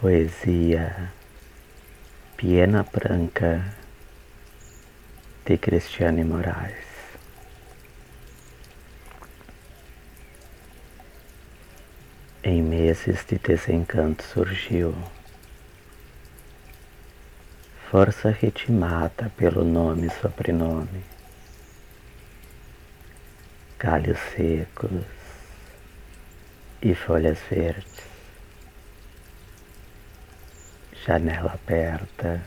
Poesia 0.00 1.12
Piena 2.34 2.82
Branca 2.90 3.76
de 5.44 5.58
Cristiane 5.58 6.24
Moraes. 6.24 6.86
Em 12.42 12.62
meses 12.62 13.26
de 13.26 13.36
desencanto 13.36 14.22
surgiu 14.22 14.94
força 17.90 18.30
ritmada 18.30 19.30
pelo 19.36 19.66
nome 19.66 20.06
e 20.06 20.10
sobrenome, 20.18 21.04
galhos 23.78 24.18
secos 24.34 25.04
e 26.80 26.94
folhas 26.94 27.38
verdes 27.50 28.19
janela 31.06 31.54
aberta 31.54 32.42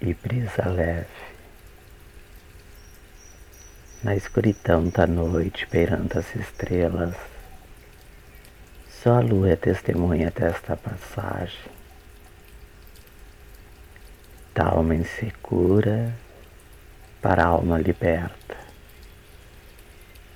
e 0.00 0.14
brisa 0.14 0.66
leve. 0.66 1.06
Na 4.02 4.16
escuridão 4.16 4.88
da 4.88 5.06
noite, 5.06 5.66
beirando 5.70 6.18
as 6.18 6.34
estrelas, 6.34 7.14
só 8.88 9.18
a 9.18 9.20
lua 9.20 9.50
é 9.50 9.56
testemunha 9.56 10.30
desta 10.30 10.74
passagem. 10.74 11.70
Da 14.54 14.68
alma 14.68 14.94
insegura 14.94 16.14
para 17.20 17.44
a 17.44 17.46
alma 17.46 17.78
liberta, 17.78 18.56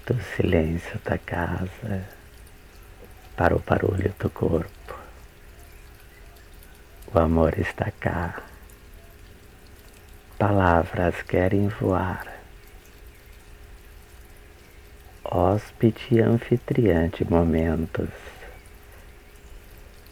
do 0.06 0.20
silêncio 0.36 1.00
da 1.04 1.16
casa 1.16 2.04
para 3.34 3.56
o 3.56 3.60
barulho 3.60 4.14
do 4.18 4.28
corpo. 4.28 4.93
O 7.14 7.18
amor 7.20 7.56
está 7.60 7.92
cá. 7.92 8.42
Palavras 10.36 11.22
querem 11.22 11.68
voar. 11.68 12.26
Hóspede 15.22 16.08
e 16.10 16.20
anfitriã 16.20 17.08
de 17.08 17.24
momentos. 17.24 18.08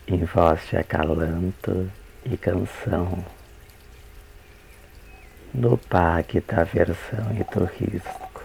Em 0.06 0.25
voz 0.25 0.64
de 0.69 0.77
acalanto 0.77 1.91
e 2.25 2.36
canção. 2.36 3.25
No 5.53 5.77
pague 5.77 6.41
da 6.41 6.61
aversão 6.61 7.33
e 7.33 7.42
do 7.53 7.64
risco. 7.64 8.45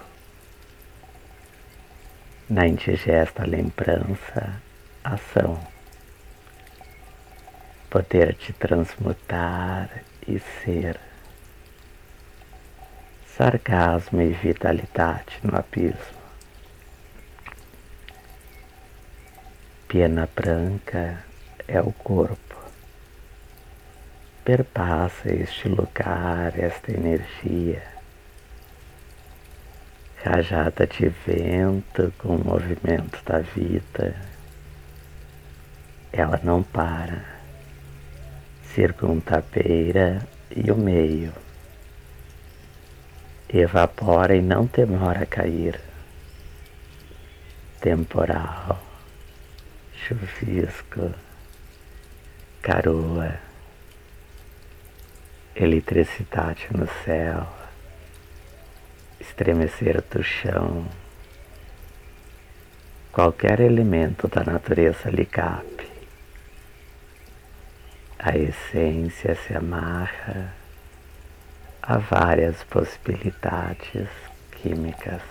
Na 2.49 2.65
indigesta 2.65 3.45
lembrança, 3.45 4.59
ação 5.03 5.76
poder 7.89 8.35
te 8.35 8.53
transmutar 8.53 10.03
e 10.27 10.39
ser. 10.39 10.99
Sarcasmo 13.37 14.21
e 14.21 14.29
vitalidade 14.29 15.39
no 15.43 15.57
abismo. 15.57 16.17
Pena 19.87 20.27
branca 20.35 21.23
é 21.67 21.79
o 21.79 21.93
corpo. 21.93 22.57
Perpassa 24.43 25.31
este 25.31 25.69
lugar, 25.69 26.57
esta 26.57 26.91
energia. 26.91 27.83
Rajada 30.23 30.87
de 30.87 31.09
vento 31.09 32.11
com 32.17 32.35
o 32.35 32.43
movimento 32.43 33.23
da 33.23 33.39
vida. 33.39 34.15
Ela 36.11 36.39
não 36.43 36.63
para 36.63 37.36
circuntapeira 38.77 40.27
e 40.55 40.69
o 40.69 40.77
meio. 40.77 41.33
Evapora 43.49 44.35
e 44.35 44.41
não 44.41 44.65
demora 44.65 45.23
a 45.23 45.25
cair. 45.25 45.81
Temporal, 47.81 48.79
chuvisco, 49.95 51.11
caroa, 52.61 53.39
eletricidade 55.55 56.67
no 56.69 56.87
céu, 57.03 57.47
estremecer 59.19 60.03
do 60.03 60.21
chão, 60.21 60.85
qualquer 63.11 63.59
elemento 63.59 64.27
da 64.27 64.43
natureza 64.43 65.09
lhe 65.09 65.25
cabe 65.25 65.86
a 68.19 68.35
essência 68.35 69.35
se 69.35 69.55
amarra 69.55 70.53
a 71.81 71.97
várias 71.97 72.63
possibilidades 72.63 74.09
químicas. 74.51 75.21